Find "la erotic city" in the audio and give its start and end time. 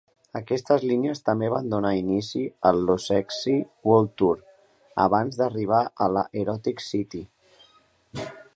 6.17-7.23